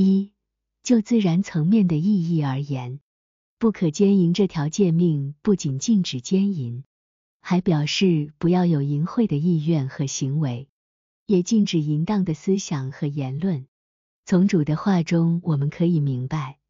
[0.00, 0.30] 一，
[0.84, 3.00] 就自然层面的意义而言，
[3.58, 6.84] 不可奸淫这条诫命不仅禁止奸淫，
[7.40, 10.68] 还表示不要有淫秽的意愿和行为，
[11.26, 13.66] 也禁止淫荡的思想和言论。
[14.24, 16.60] 从主的话中，我们可以明白，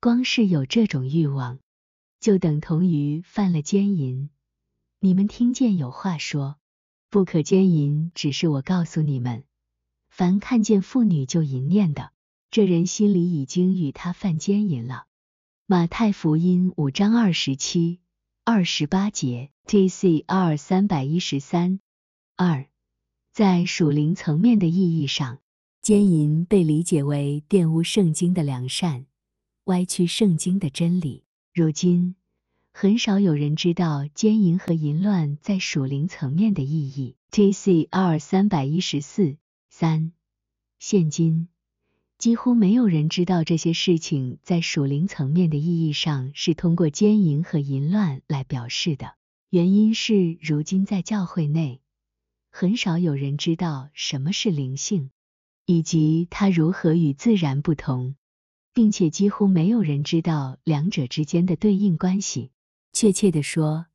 [0.00, 1.58] 光是有这种欲望，
[2.18, 4.30] 就等同于犯了奸淫。
[5.00, 6.56] 你们听见有话说，
[7.10, 9.44] 不可奸淫，只是我告诉你们，
[10.08, 12.12] 凡看见妇女就淫念的，
[12.50, 15.06] 这人心里已经与他犯奸淫了。
[15.66, 18.00] 马太福音五章二十七、
[18.42, 20.56] 二十八节，T.C.R.
[20.56, 21.78] 三百一十三
[22.34, 22.66] 二，
[23.32, 25.38] 在属灵层面的意义上。
[25.80, 29.06] 奸淫被理解为玷污圣经的良善，
[29.64, 31.22] 歪曲圣经的真理。
[31.54, 32.16] 如今，
[32.72, 37.14] 很少有人知道奸淫和淫乱在属灵层面的意义。
[37.30, 38.18] T.C.R.
[38.18, 39.36] 三百一十四
[39.68, 40.12] 三，
[40.80, 41.48] 现今
[42.20, 49.14] 几乎没有人知道这些事情在属灵层面的意义上是通过奸淫和淫乱来表示的。
[49.48, 51.80] 原因是，如今在教会内，
[52.50, 55.10] 很少有人知道什么是灵性。
[55.64, 58.16] 以及它如何与自然不同，
[58.74, 62.50] 并且几乎没有人知道两者之间的对应关系。
[62.92, 63.86] 确切的说，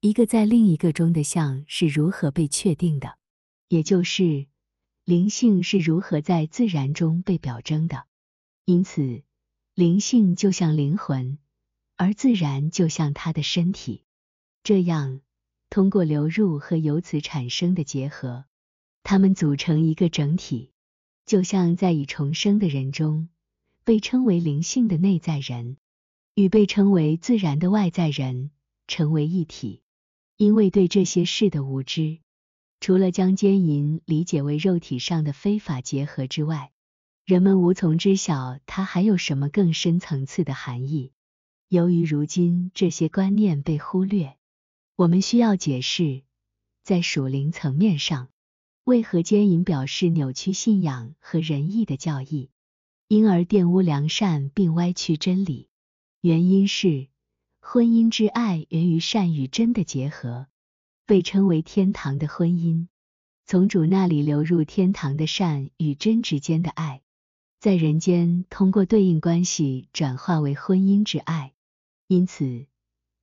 [0.00, 3.16] 一个在另一个中的像是如何被确定的，
[3.68, 4.46] 也就是
[5.06, 8.06] 灵性是如何在自然中被表征的。
[8.64, 9.22] 因此，
[9.72, 11.38] 灵性就像灵魂，
[11.94, 14.02] 而自然就像它的身体。
[14.64, 15.20] 这样，
[15.70, 18.46] 通过流入和由此产生的结合，
[19.04, 20.72] 它们组成一个整体。
[21.24, 23.28] 就像在已重生的人中，
[23.84, 25.76] 被称为灵性的内在人
[26.34, 28.50] 与被称为自然的外在人
[28.88, 29.82] 成为一体。
[30.36, 32.18] 因为对这些事的无知，
[32.86, 36.70] 除了将奸淫理解为肉体上的非法结合之外，
[37.24, 41.10] 人们无从知晓它还有什么更深层次的含义。
[41.66, 44.36] 由于如今这些观念被忽略，
[44.94, 46.22] 我们需要解释，
[46.84, 48.28] 在属灵层面上。
[48.84, 52.50] 为何奸淫表示扭曲信仰和仁义的教义，
[53.08, 55.68] 因而玷污良善并歪曲真理？
[56.20, 57.08] 原因是
[57.58, 60.46] 婚姻之爱源于善与真的结合，
[61.06, 62.88] 被称为天堂的婚姻。
[63.46, 67.00] 从主那里流入天堂的善与真之间的爱，
[67.60, 71.52] 在人间通过对应关系转化为婚姻之爱。
[72.08, 72.66] 因此，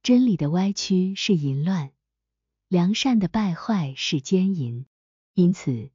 [0.02, 1.92] 真理的歪曲是淫乱，
[2.70, 4.86] 良善的败坏是奸淫。
[5.34, 5.90] 因此，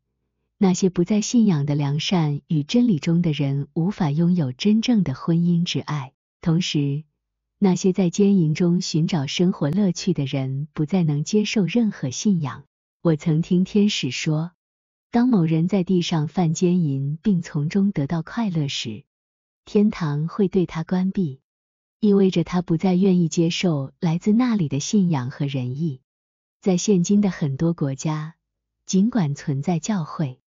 [0.59, 6.13] 那些不在信仰的良善与真理中的人，无法拥有真正的婚姻之爱。
[6.41, 7.05] 同时，
[7.61, 12.65] 那些在奸淫中寻找生活乐趣的人，不再能接受任何信仰。
[13.03, 14.53] 我曾听天使说，
[15.11, 19.05] 当某人在地上犯奸淫，并从中得到快乐时，
[19.65, 21.41] 天堂会对他关闭，
[21.99, 26.01] 意味着他不再愿意接受来自那里的信仰和仁义。
[26.61, 28.35] 在现今的很多国家。
[28.87, 30.41] 尽管存在教会，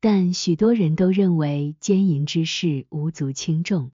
[0.00, 3.90] 但许多人都认为奸淫之事无足轻重。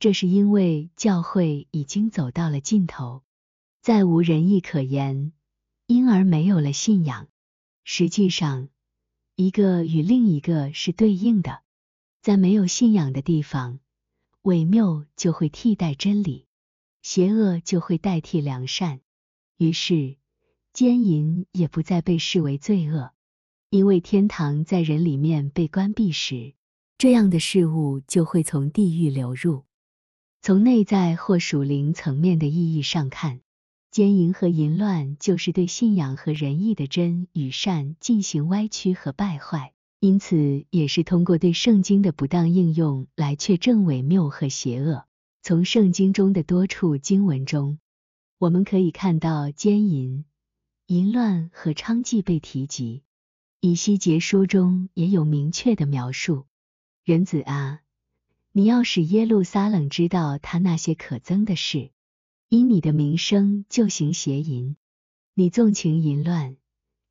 [0.00, 3.22] 这是因为教会已经走到了尽头，
[3.82, 5.32] 再无仁义可言，
[5.86, 7.28] 因而没有了信仰。
[7.82, 8.68] 实际上，
[9.34, 11.62] 一个与另一个是对应的。
[12.20, 13.80] 在没有信仰的地方，
[14.42, 16.46] 伪谬就会替代真理，
[17.02, 19.00] 邪恶就会代替良善，
[19.56, 20.16] 于是
[20.72, 23.12] 奸淫也不再被视为罪恶。
[23.70, 26.54] 因为天堂在人里面被关闭时，
[26.98, 29.64] 这样的事物就会从地狱流入。
[30.40, 33.40] 从内在或属灵层面的意义上看，
[33.90, 45.04] 奸淫和淫乱就是对信仰和仁义的真与善进行歪曲和败坏，因此也是通过对圣经的不当应用来确证伪谬和邪恶。
[45.42, 47.78] 从圣经中的多处经文中，
[48.38, 50.24] 我们可以看到奸淫、
[50.86, 53.02] 淫乱和娼妓被提及。
[53.60, 56.46] 以西结书中也有明确的描述：
[57.04, 57.80] 人子啊，
[58.58, 61.92] 你要使耶路撒冷知道他那些可憎的事，
[62.48, 64.74] 因你的名声就行邪淫，
[65.32, 66.56] 你纵情淫乱，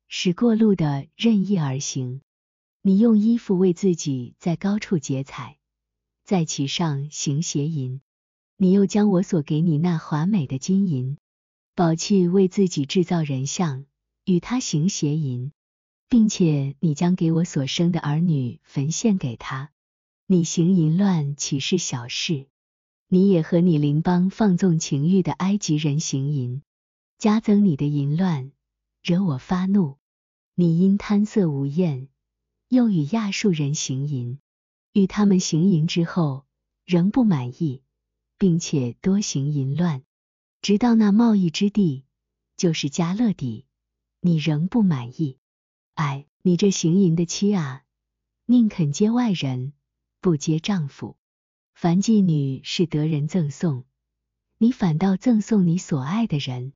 [0.08, 2.20] 使过路的任意而行。
[2.82, 5.56] 你用衣服为自己在高处结彩，
[6.22, 8.02] 在其上行邪淫。
[8.58, 11.16] 你又将我所给你那华美的金银
[11.74, 13.86] 宝器为自己制造人像，
[14.26, 15.52] 与他行邪淫。
[16.10, 19.70] 并且你将给我所生的儿女焚献给他，
[20.30, 22.48] 你行淫乱岂是小事？
[23.08, 26.60] 你也和你邻邦放纵情欲的埃及人行淫，
[27.16, 28.52] 加增你的淫乱，
[29.02, 29.96] 惹我发怒。
[30.54, 32.08] 你因贪色无厌，
[32.68, 34.38] 又与亚述人行淫，
[34.92, 36.44] 与他们行淫之后，
[36.84, 37.80] 仍不满意，
[38.36, 40.02] 并且多行淫乱，
[40.60, 42.04] 直到那贸易之地，
[42.58, 43.64] 就是加勒底，
[44.20, 45.38] 你仍不满意。
[45.94, 47.82] 哎，你这行淫的妻啊，
[48.44, 49.72] 宁肯接外人，
[50.20, 51.16] 不接丈夫。
[51.74, 53.84] 凡妓女是得人赠送，
[54.58, 56.72] 你反倒赠送你所爱的人，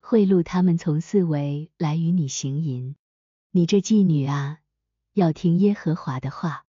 [0.00, 2.96] 贿赂他们从四围来与你行淫。
[3.50, 4.58] 你这妓女啊，
[5.12, 6.64] 要听耶和华的话。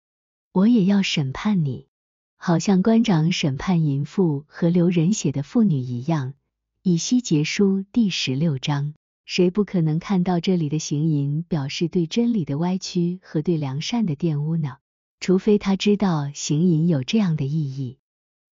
[0.52, 1.88] 我也要审判你，
[2.36, 6.34] 好像官长审判淫妇和流人血的妇女一样。
[6.82, 8.96] 以西结书第十六章，
[9.26, 14.78] 谁不可能看到这里的行淫表示对真理的歪曲和对良善的玷污呢？
[15.20, 18.00] 除非他知道行淫有这样的意义，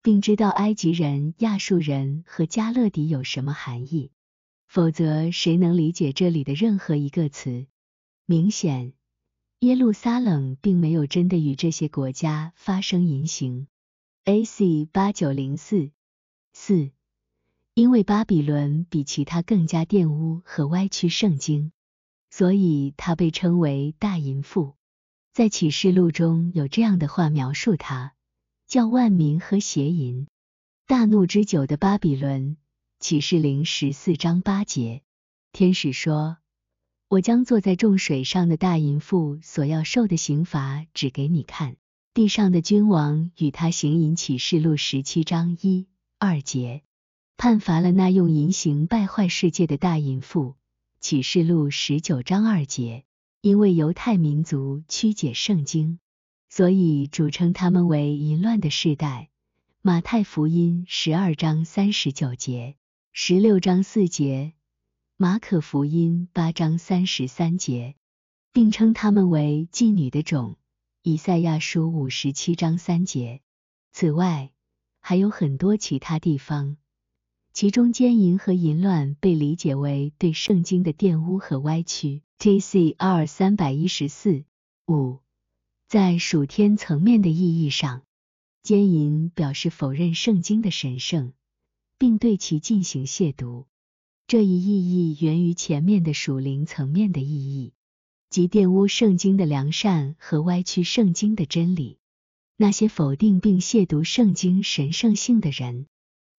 [0.03, 4.11] 并知道埃及人、亚述人和加勒底有什么含义，
[4.67, 7.67] 否则谁能理解这里的任何一个词？
[8.27, 8.93] 明显。
[9.61, 13.69] 耶路撒冷并没有真的与这些国家发生淫行。
[14.25, 14.85] A.C.
[14.93, 15.93] 八九零四
[16.53, 16.91] 四，
[17.73, 21.73] 因为巴比伦比其他更加玷污和歪曲圣经，
[22.29, 24.76] 所以他被称为大淫妇。
[25.37, 28.15] 在启示录中有这样的话描述他，
[28.67, 30.29] 叫万民喝邪淫。
[30.87, 32.57] 大怒之久的巴比伦。
[33.01, 35.03] 启示灵十四章八节，
[35.53, 36.39] 天使说。
[37.09, 41.77] 我将坐在众水上的大淫妇所要受的刑罚指给你看。
[42.15, 45.87] 地上的君王与他行淫，启示录十七章一
[46.19, 46.83] 二节，
[47.37, 50.55] 判罚了那用淫行败坏世界的大淫妇。
[50.99, 53.05] 启示录十九章二节，
[53.41, 55.99] 因为犹太民族曲解圣经，
[56.49, 59.31] 所以主称他们为淫乱的世代。
[59.83, 62.77] 马太福音十二章三十九节，
[63.13, 64.55] 十六章四节。
[65.17, 67.95] 马可福音八章三十三节，
[68.53, 70.57] 并称他们为妓女的种。
[71.03, 73.41] 以赛亚书五十七章三节。
[73.93, 74.51] 此外，
[75.01, 76.77] 还有很多其他地方，
[77.57, 82.21] 其中奸淫和淫乱被理解为对圣经的玷污和歪曲。
[82.39, 83.27] T.C.R.
[83.27, 84.45] 三百一十四
[84.87, 85.21] 五，
[85.89, 88.03] 在属天层面的意义上，
[88.63, 91.33] 奸淫表示否认圣经的神圣，
[91.97, 93.65] 并对其进行亵渎。
[94.27, 97.73] 这一意义源于前面的属灵层面的意义，
[98.29, 101.97] 即玷污圣经的良善和歪曲圣经的真理。
[102.59, 105.87] 那些否定并亵渎圣经神圣性的人，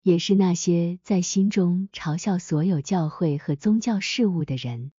[0.08, 4.94] 也是那些在心中嘲笑所有教会和宗教事物的人，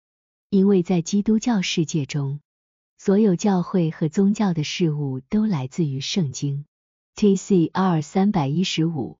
[0.50, 2.40] 因为在基督教世界中，
[2.98, 6.66] 所有教会和宗教的事物都来自于圣经。
[7.14, 8.02] T.C.R.
[8.02, 9.17] 三百一十五